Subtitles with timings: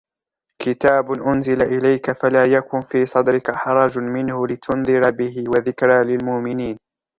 [0.61, 6.77] كتاب أنزل إليك فلا يكن في صدرك حرج منه لتنذر به وذكرى للمؤمنين